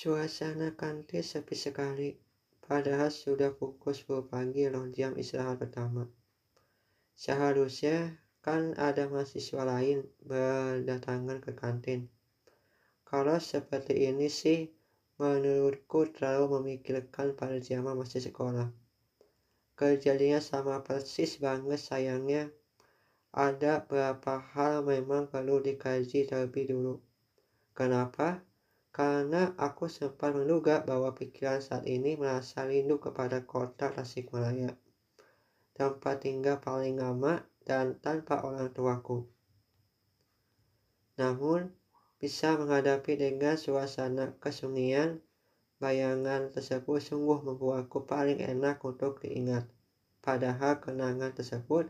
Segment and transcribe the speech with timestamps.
[0.00, 2.16] Suasana kantin sepi sekali,
[2.64, 6.08] padahal sudah pukul 10 pagi loh jam istirahat pertama.
[7.12, 12.08] Seharusnya kan ada mahasiswa lain berdatangan ke kantin.
[13.04, 14.72] Kalau seperti ini sih,
[15.20, 18.72] menurutku terlalu memikirkan pada zaman masih sekolah.
[19.76, 22.48] Kejadiannya sama persis banget sayangnya.
[23.36, 27.04] Ada beberapa hal memang perlu dikaji terlebih dulu.
[27.76, 28.48] Kenapa?
[28.90, 34.74] Karena aku sempat menduga bahwa pikiran saat ini merasa rindu kepada kota Tasikmalaya,
[35.78, 39.30] tempat tinggal paling lama dan tanpa orang tuaku.
[41.22, 41.70] Namun,
[42.18, 45.22] bisa menghadapi dengan suasana kesunyian,
[45.78, 49.70] bayangan tersebut sungguh membuatku paling enak untuk diingat.
[50.18, 51.86] Padahal kenangan tersebut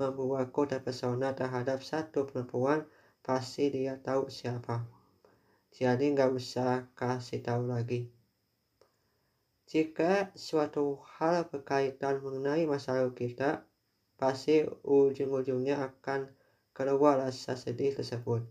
[0.00, 2.88] membuatku terpesona terhadap satu perempuan,
[3.20, 4.97] pasti dia tahu siapa
[5.78, 8.10] jadi nggak usah kasih tahu lagi.
[9.70, 13.62] Jika suatu hal berkaitan mengenai masa lalu kita,
[14.18, 16.34] pasti ujung-ujungnya akan
[16.74, 18.42] keluar rasa sedih tersebut.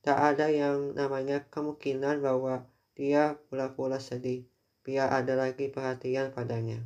[0.00, 2.64] Tak ada yang namanya kemungkinan bahwa
[2.96, 4.48] dia pura-pura sedih,
[4.80, 6.80] biar ada lagi perhatian padanya.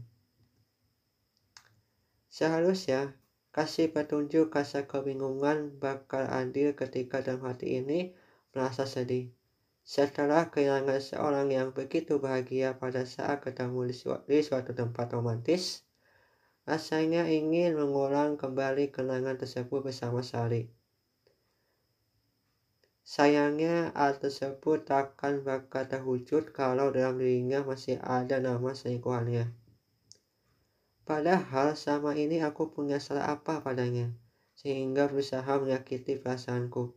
[2.27, 3.15] Seharusnya,
[3.55, 8.19] kasih petunjuk rasa kebingungan bakal adil ketika dalam hati ini
[8.53, 9.33] merasa sedih.
[9.89, 15.89] Setelah kehilangan seorang yang begitu bahagia pada saat ketemu di, su di suatu tempat romantis,
[16.69, 20.69] rasanya ingin mengulang kembali kenangan tersebut bersama Sari.
[23.09, 29.49] Sayangnya hal tersebut takkan bakal terwujud kalau dalam dirinya masih ada nama selingkuhannya.
[31.09, 34.13] Padahal sama ini aku punya salah apa padanya,
[34.53, 36.93] sehingga berusaha menyakiti perasaanku.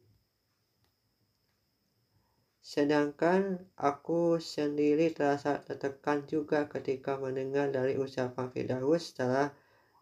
[2.61, 9.49] Sedangkan aku sendiri terasa tertekan juga ketika mendengar dari ucapan Firdaus setelah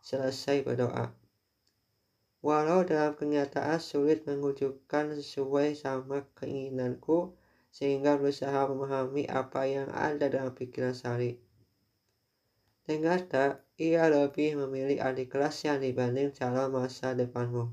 [0.03, 1.15] selesai berdoa.
[2.39, 7.35] Walau dalam kenyataan sulit mewujudkan sesuai sama keinginanku,
[7.67, 11.35] sehingga berusaha memahami apa yang ada dalam pikiran Sari.
[12.87, 17.69] Ternyata ia lebih memilih adik kelasnya dibanding calon masa depanmu.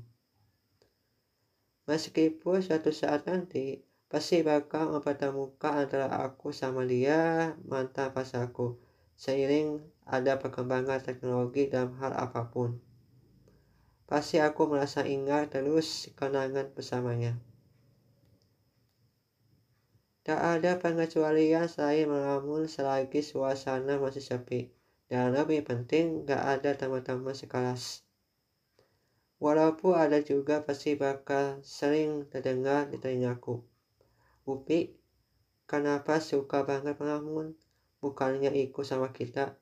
[1.87, 8.79] Meskipun suatu saat nanti pasti bakal mempertemukan antara aku sama dia mantan pasanganku
[9.19, 12.79] seiring ada perkembangan teknologi dalam hal apa pun.
[14.07, 17.35] Pasti aku merasa ingat terus kenangan bersamanya.
[20.23, 24.71] Tak ada pengecualian selain melamun selagi suasana masih sepi.
[25.07, 28.03] Dan lebih penting, gak ada teman-teman sekelas.
[29.39, 33.63] Walaupun ada juga pasti bakal sering terdengar di telingaku.
[34.47, 34.95] Upi,
[35.67, 37.59] kenapa suka banget melamun?
[37.99, 39.59] Bukannya ikut sama kita.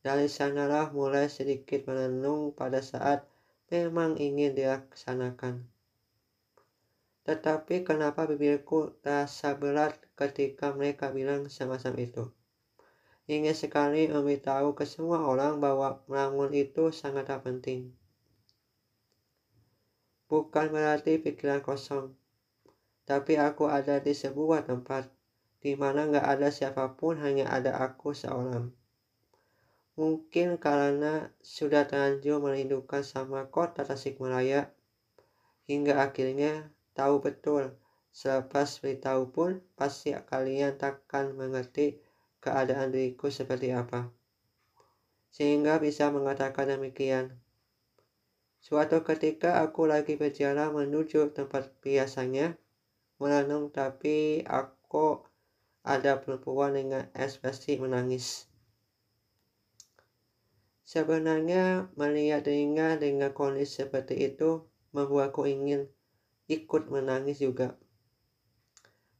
[0.00, 3.28] Dari sanalah mulai sedikit menenung pada saat
[3.68, 5.68] memang ingin dilaksanakan.
[7.28, 12.32] Tetapi kenapa bibirku terasa berat ketika mereka bilang sama-sama itu?
[13.28, 17.92] Ingin sekali memberitahu ke semua orang bahwa melamun itu sangat penting.
[20.26, 22.16] Bukan berarti pikiran kosong,
[23.08, 25.10] tapi aku ada di sebuah tempat
[25.62, 28.74] di mana nggak ada siapa pun, hanya ada aku seorang.
[29.94, 34.74] Mungkin karena sudah terlanjur merindukan sama kota Tasikmalaya,
[35.70, 37.78] hingga akhirnya tahu betul
[38.10, 42.02] selepas beritahu pun pasti kalian takkan mengerti
[42.42, 44.10] keadaan diriku seperti apa.
[45.30, 47.38] Sehingga bisa mengatakan demikian.
[48.58, 52.58] Suatu ketika aku lagi berjalan menuju tempat biasanya,
[53.22, 55.22] merenung tapi aku
[55.86, 58.50] ada perempuan dengan ekspresi menangis.
[60.82, 65.88] Sebenarnya melihat dirinya dengan kondisi seperti itu membuatku ingin
[66.52, 67.80] ikut menangis juga.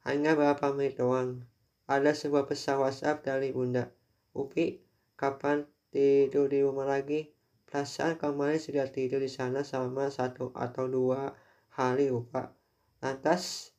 [0.04, 1.46] Hanya beberapa menit doang.
[1.88, 3.88] Ada sebuah pesan WhatsApp dari bunda.
[4.36, 4.84] Upi,
[5.16, 7.32] kapan tidur di rumah lagi?
[7.64, 11.32] Perasaan kemarin sudah tidur di sana selama satu atau dua
[11.72, 12.52] hari lupa.
[13.00, 13.71] Lantas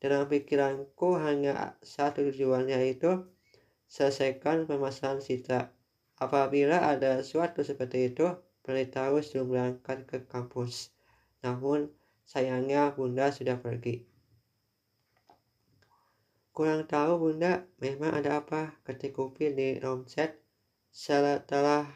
[0.00, 3.28] dalam pikiranku hanya satu tujuannya itu
[3.84, 5.76] selesaikan permasalahan Sita.
[6.16, 8.28] Apabila ada sesuatu seperti itu,
[8.64, 10.92] beritahu sebelum berangkat ke kampus.
[11.44, 11.92] Namun,
[12.24, 14.04] sayangnya bunda sudah pergi.
[16.52, 20.40] Kurang tahu bunda, memang ada apa ketika Upi di romset
[20.92, 21.88] setelah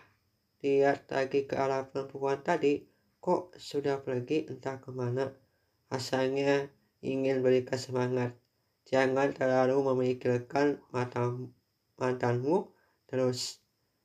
[0.65, 2.89] lihat lagi ke arah perempuan tadi,
[3.21, 5.29] kok sudah pergi entah ke mana.
[5.93, 6.74] Asalnya
[7.05, 8.33] ingin berikan semangat.
[8.89, 10.81] Jangan terlalu memikirkan
[12.01, 12.73] mantanmu
[13.07, 13.61] terus.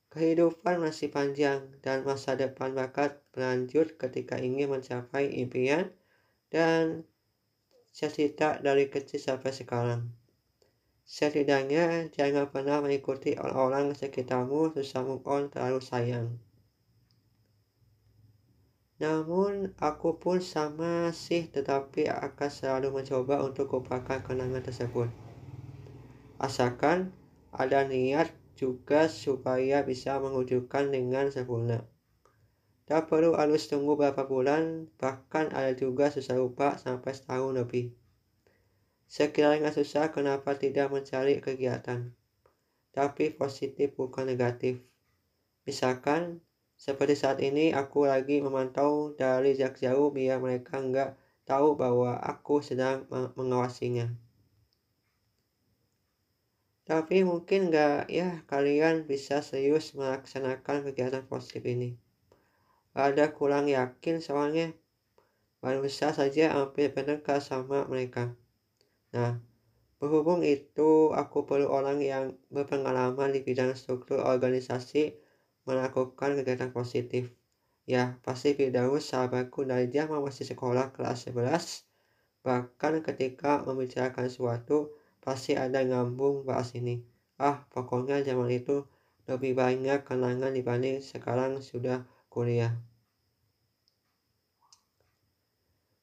[0.09, 5.93] Kehidupan masih panjang dan masa depan bakat berlanjut ketika ingin mencapai impian
[6.49, 7.05] dan
[7.93, 10.09] cita dari kecil sampai sekarang.
[11.05, 16.41] Setidaknya jangan pernah mengikuti orang-orang sekitarmu susah move on terlalu sayang.
[18.99, 25.07] Namun aku pun sama sih tetapi akan selalu mencoba untuk lupakan kenangan tersebut.
[26.35, 27.15] Asalkan
[27.55, 31.87] ada niat juga supaya bisa mewujudkan dengan sempurna.
[32.83, 37.95] Tak perlu harus tunggu beberapa bulan, bahkan ada juga susah lupa sampai setahun lebih.
[39.05, 42.11] Sekiranya susah, kenapa tidak mencari kegiatan?
[42.89, 44.81] Tapi positif bukan negatif.
[45.69, 46.41] Misalkan,
[46.79, 51.11] seperti saat ini aku lagi memantau dari jarak jauh biar mereka nggak
[51.43, 53.03] tahu bahwa aku sedang
[53.35, 54.07] mengawasinya.
[56.87, 61.99] Tapi mungkin nggak ya kalian bisa serius melaksanakan kegiatan positif ini.
[62.95, 64.71] Ada kurang yakin soalnya
[65.59, 68.33] baru bisa saja hampir pendekat sama mereka.
[69.11, 69.37] Nah,
[69.99, 75.28] berhubung itu aku perlu orang yang berpengalaman di bidang struktur organisasi
[75.69, 77.29] melakukan kegiatan positif.
[77.85, 81.85] Ya, pasti Firdaus sahabatku dari zaman masih sekolah kelas 11.
[82.41, 87.05] Bahkan ketika membicarakan sesuatu, pasti ada ngambung bahas ini.
[87.37, 88.89] Ah, pokoknya zaman itu
[89.29, 92.01] lebih banyak kenangan dibanding sekarang sudah
[92.33, 92.73] kuliah.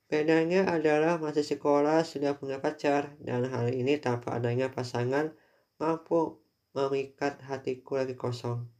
[0.06, 5.34] Bedanya adalah masih sekolah sudah punya pacar dan hal ini tanpa adanya pasangan
[5.82, 6.38] mampu
[6.78, 8.75] memikat hatiku lagi kosong.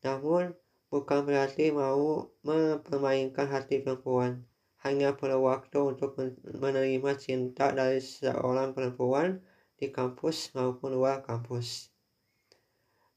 [0.00, 0.56] Namun
[0.88, 4.48] bukan berarti mau mempermainkan hati perempuan.
[4.80, 9.44] Hanya perlu waktu untuk menerima cinta dari seorang perempuan
[9.76, 11.92] di kampus maupun luar kampus.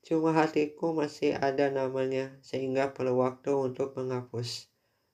[0.03, 4.67] Cuma hatiku masih ada namanya sehingga perlu waktu untuk menghapus.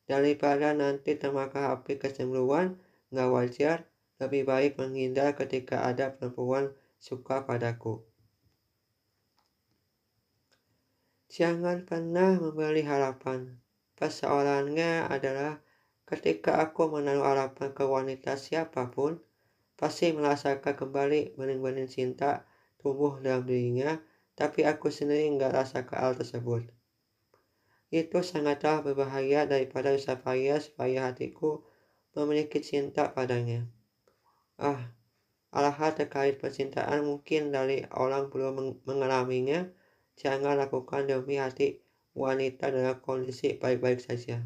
[0.10, 2.81] Daripada nanti termakan api kecemburuan,
[3.13, 3.77] nggak wajar,
[4.18, 8.08] lebih baik menghindar ketika ada perempuan suka padaku.
[11.30, 13.62] Jangan pernah memberi harapan.
[13.94, 15.62] Persoalannya adalah
[16.10, 19.22] ketika aku menaruh harapan ke wanita siapa pun,
[19.78, 22.50] pasti merasakan kembali benih-benih cinta
[22.81, 24.02] tumbuh dalam dirinya,
[24.34, 26.66] tapi aku sendiri nggak rasakan hal tersebut.
[27.94, 31.62] Itu sangatlah berbahaya daripada supaya supaya hatiku
[32.18, 33.70] memiliki cinta padanya.
[34.58, 34.98] Ah,
[35.54, 39.70] hal terkait percintaan mungkin dari orang belum mengalaminya,
[40.19, 41.80] jangan lakukan demi hati
[42.12, 44.44] wanita dalam kondisi baik-baik saja.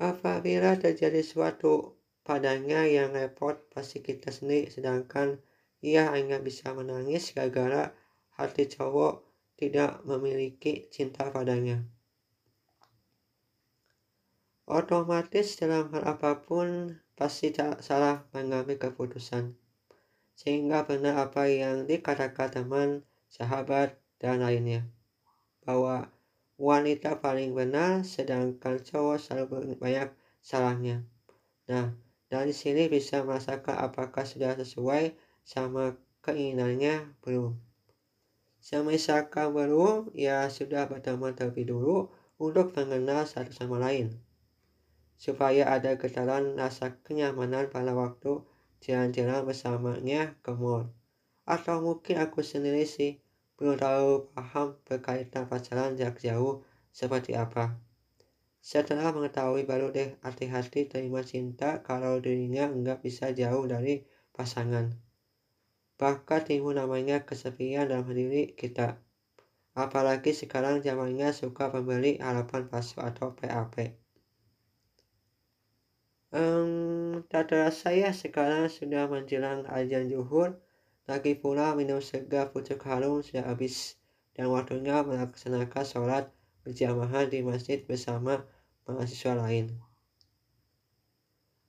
[0.00, 5.38] Apabila terjadi suatu padanya yang repot pasti kita sendiri sedangkan
[5.84, 7.92] ia hanya bisa menangis gara-gara
[8.40, 9.22] hati cowok
[9.60, 11.84] tidak memiliki cinta padanya.
[14.64, 17.52] Otomatis dalam hal apa pun pasti
[17.84, 19.63] salah mengambil keputusan.
[20.34, 24.86] Sehingga benar apa yang dikatakan teman, sahabat, dan lainnya.
[25.62, 26.10] Bahwa
[26.54, 31.02] wanita paling benar sedangkan cowok selalu banyak salahnya.
[31.66, 31.94] Nah,
[32.30, 35.14] dari sini bisa merasakan apakah sudah sesuai
[35.46, 37.58] sama keinginannya belum.
[38.64, 42.08] Semisalkan belum, ya sudah berteman terlebih dulu
[42.40, 44.16] untuk mengenal satu sama lain.
[45.20, 48.40] Supaya ada getaran rasa kenyamanan pada waktu
[48.84, 50.92] jalan-jalan bersamanya ke mall.
[51.48, 53.16] Atau mungkin aku sendiri sih
[53.56, 56.60] belum terlalu paham berkaitan pacaran jarak jauh
[56.92, 57.80] seperti apa.
[58.64, 64.92] Setelah mengetahui baru deh hati-hati terima cinta kalau dirinya nggak bisa jauh dari pasangan.
[66.00, 69.00] Bahkan timbul namanya kesepian dalam diri kita.
[69.74, 74.03] Apalagi sekarang zamannya suka membeli harapan palsu atau PAP.
[76.34, 80.58] Um, tak terasa ya sekarang sudah menjelang ajan zuhur.
[81.06, 84.02] Lagi pula minum segar pucuk harum sudah habis
[84.34, 86.34] dan waktunya melaksanakan sholat
[86.66, 88.42] berjamaah di masjid bersama
[88.82, 89.78] mahasiswa lain.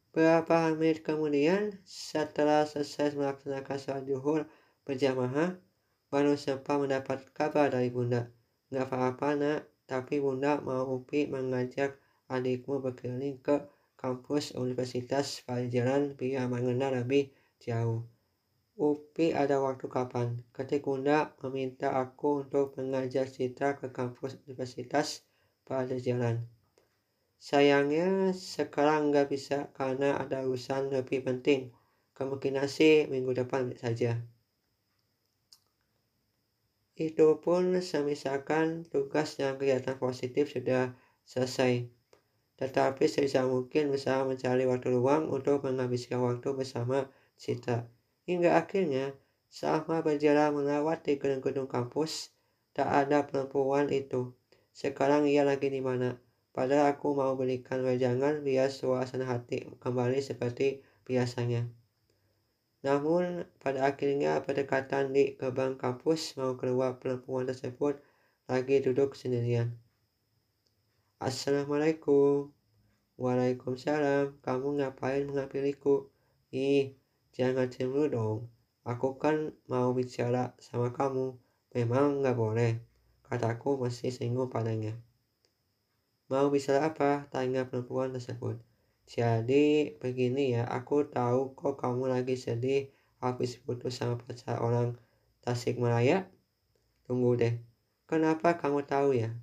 [0.10, 4.42] Beberapa menit kemudian, setelah selesai melaksanakan sholat zuhur
[4.82, 5.62] berjamaah,
[6.10, 8.34] baru sempat mendapat kabar dari bunda.
[8.74, 12.02] Nggak apa-apa nak, tapi bunda mau Upi mengajak
[12.34, 13.62] adikmu berkeliling ke
[14.06, 18.06] kampus Universitas Pajajaran biar mengenal lebih jauh.
[18.78, 20.46] Upi ada waktu kapan?
[20.54, 25.26] Ketika bunda meminta aku untuk mengajak Citra ke kampus Universitas
[25.66, 26.46] Pajajaran.
[27.42, 31.74] Sayangnya sekarang nggak bisa karena ada urusan lebih penting.
[32.14, 34.22] Kemungkinan sih minggu depan saja.
[36.94, 40.94] Itu pun semisalkan tugas yang kelihatan positif sudah
[41.26, 41.95] selesai.
[42.56, 47.84] Tetapi sebisa mungkin berusaha mencari waktu luang untuk menghabiskan waktu bersama Citra.
[48.24, 49.12] Hingga akhirnya,
[49.52, 52.32] selama berjalan melewati gedung-gedung kampus,
[52.72, 54.32] tak ada perempuan itu.
[54.72, 56.20] Sekarang ia lagi di mana?
[56.56, 61.68] Padahal aku mau belikan wejangan biar suasana hati kembali seperti biasanya.
[62.88, 68.00] Namun, pada akhirnya pendekatan di gerbang kampus mau keluar perempuan tersebut
[68.48, 69.76] lagi duduk sendirian.
[71.26, 72.54] Assalamualaikum.
[73.18, 74.46] Waalaikumsalam.
[74.46, 76.14] Kamu ngapain mengambiliku?
[76.54, 77.02] Ih,
[77.34, 78.40] jangan cemburu dong.
[78.86, 81.34] Aku kan mau bicara sama kamu.
[81.74, 82.78] Memang nggak boleh.
[83.26, 84.94] Kataku masih singgung padanya.
[86.30, 87.26] Mau bicara apa?
[87.34, 88.62] Tanya perempuan tersebut.
[89.10, 94.94] Jadi begini ya, aku tahu kok kamu lagi sedih habis putus sama pacar orang
[95.42, 96.30] Tasik Malaya.
[97.10, 97.58] Tunggu deh,
[98.06, 99.34] kenapa kamu tahu ya?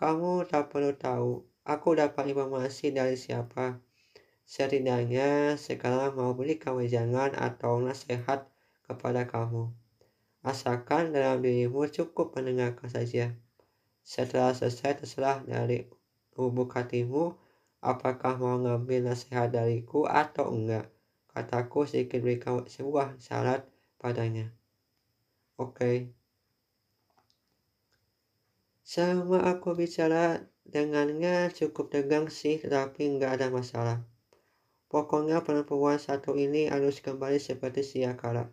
[0.00, 3.84] Kamu tak perlu tahu, aku dapat informasi dari siapa.
[4.48, 8.48] Setidaknya sekarang mau beli kamu jangan atau nasihat
[8.80, 9.68] kepada kamu.
[10.40, 13.36] Asalkan dalam dirimu cukup mendengarkan saja.
[14.00, 15.84] Setelah selesai terserah dari
[16.32, 17.36] lubuk hatimu
[17.84, 20.88] apakah mau ngambil nasihat dariku atau enggak.
[21.28, 23.68] Kataku sedikit berikan sebuah syarat
[24.00, 24.48] padanya.
[25.60, 25.76] Oke.
[25.76, 26.19] Okay.
[28.90, 34.02] Selama aku bicara dengannya cukup tegang sih, tetapi enggak ada masalah.
[34.90, 38.50] Pokoknya perempuan satu ini harus kembali seperti sia kala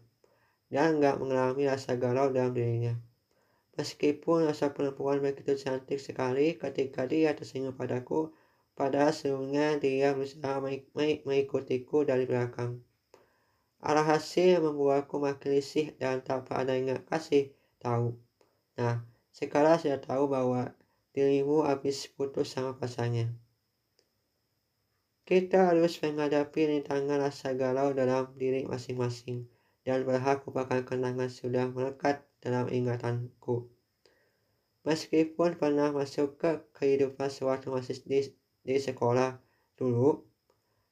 [0.70, 2.94] dan enggak mengalami rasa galau dalam dirinya.
[3.82, 8.30] Meskipun rasa perempuan begitu cantik sekali ketika dia tersenyum padaku,
[8.78, 10.62] Padahal sebelumnya dia berusaha
[11.26, 12.86] mengikutiku dari belakang.
[13.82, 18.14] Alhasil membuatku makin risih dan tanpa adanya kasih tahu.
[18.78, 19.02] Nah,
[19.38, 20.74] sekarang sudah tahu bahwa
[21.14, 23.38] dirimu habis putus sama pasannya.
[25.30, 29.46] Kita harus menghadapi rintangan rasa galau dalam diri masing-masing
[29.86, 33.70] dan berhak merupakan kenangan sudah melekat dalam ingatanku.
[34.82, 38.34] Meskipun pernah masuk ke kehidupan sewaktu masih di
[38.66, 39.38] di sekolah
[39.78, 40.26] dulu.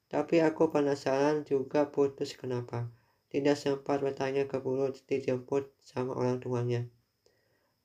[0.06, 2.86] Tapi aku penasaran juga putus kenapa.
[3.26, 6.86] Tidak sempat bertanya ke keburu dijemput sama orang tuanya.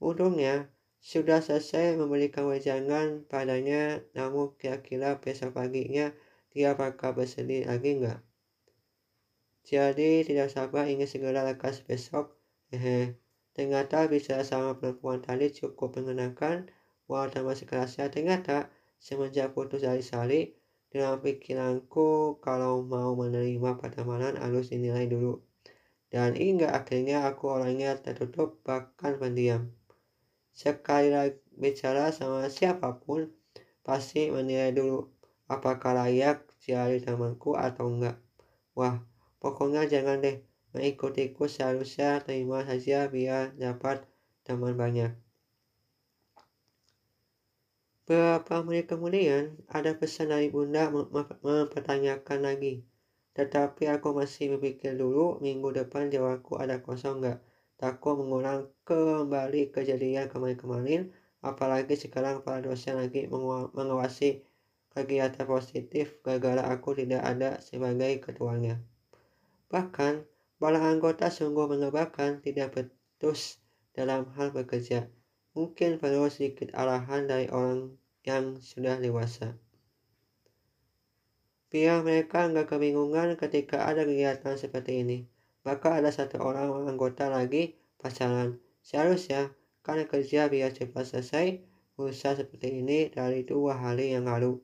[0.02, 6.10] Untungnya, sudah selesai memberikan wejangan padanya, namun kira-kira besok paginya
[6.50, 8.20] dia bakal bersedih lagi enggak?
[9.62, 12.34] Jadi tidak sabar ingin segera lekas besok.
[12.74, 13.16] Hehe.
[13.54, 16.72] Ternyata bisa sama perempuan tadi cukup mengenangkan,
[17.06, 20.54] walau masih kerasnya ternyata Semenjak putus dari Sali,
[20.94, 25.42] dalam pikiranku kalau mau menerima pertemanan harus dinilai dulu.
[26.14, 29.74] Dan hingga akhirnya aku orangnya tertutup bahkan pendiam.
[30.52, 33.32] Sekali bicara sama siapa pun,
[33.82, 35.08] pasti menilai dulu
[35.48, 38.16] apakah layak jadi temanku atau enggak.
[38.78, 39.04] Wah,
[39.42, 40.38] pokoknya jangan deh
[40.72, 44.08] mengikutiku seharusnya terima saja biar dapat
[44.48, 45.12] teman banyak.
[48.08, 52.84] Beberapa menit kemudian, ada pesan dari bunda mempertanyakan lagi.
[53.32, 57.40] Tetapi aku masih berpikir dulu minggu depan jawabku ada kosong nggak.
[57.82, 61.10] Takut mengulang kembali kejadian kemarin-kemarin,
[61.42, 63.26] apalagi sekarang para dosen lagi
[63.74, 64.46] mengawasi
[64.94, 68.78] kegiatan positif gara-gara aku tidak ada sebagai ketuanya.
[69.74, 70.30] Bahkan,
[70.62, 73.58] para anggota sungguh mengebakkan tidak betus
[73.98, 75.10] dalam hal bekerja.
[75.58, 79.58] Mungkin perlu sedikit arahan dari orang yang sudah dewasa.
[81.74, 85.31] Biar mereka nggak kebingungan ketika ada kegiatan seperti ini.
[85.62, 88.58] Maka ada satu orang anggota lagi pacaran.
[88.82, 89.54] Seharusnya
[89.86, 91.62] karena kerja biar cepat selesai,
[91.98, 94.58] usaha seperti ini dari dua hari yang lalu.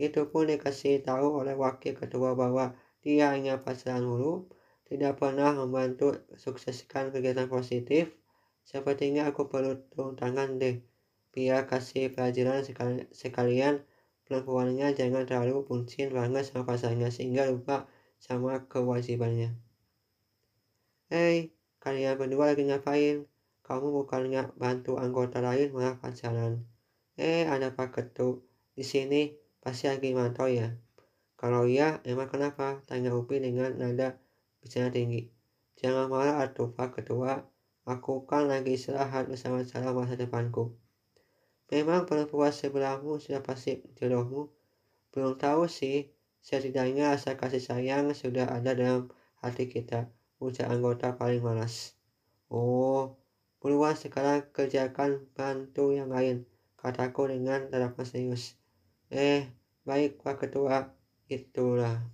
[0.00, 2.72] Itu pun dikasih tahu oleh wakil ketua bahwa
[3.04, 4.48] dia hanya pacaran dulu,
[4.88, 8.12] tidak pernah membantu sukseskan kegiatan positif.
[8.64, 10.80] Sepertinya aku perlu turun tangan deh
[11.32, 12.60] biar kasih pelajaran
[13.08, 13.80] sekalian
[14.28, 17.88] perempuannya jangan terlalu buncin banget sama pasangannya sehingga lupa
[18.20, 19.71] sama kewajibannya.
[21.12, 23.28] Hei, kalian berdua lagi ngapain?
[23.68, 26.64] Kamu bukannya bantu anggota lain malah pacaran.
[27.20, 28.48] Eh, ada Pak Ketuk.
[28.72, 29.28] Di sini
[29.60, 30.72] pasti lagi mantau ya.
[31.36, 32.80] Kalau iya, emang kenapa?
[32.88, 34.16] Tanya Upi dengan nada
[34.64, 35.28] bicara tinggi.
[35.76, 37.44] Jangan marah atau Pak Ketua.
[37.84, 40.72] Aku kan lagi istirahat bersama cara masa depanku.
[41.68, 44.48] Memang perempuan sebelahmu sudah pasti jodohmu?
[45.12, 46.08] Belum tahu sih,
[46.40, 49.12] setidaknya rasa kasih sayang sudah ada dalam
[49.44, 50.08] hati kita,
[50.42, 51.94] ucap anggota paling malas.
[52.52, 53.16] Oh,
[53.62, 56.44] buruan sekarang kerjakan bantu yang lain,
[56.76, 58.58] kataku dengan tatapan serius.
[59.08, 59.48] Eh,
[59.88, 60.92] baik Pak Ketua,
[61.30, 62.12] itulah.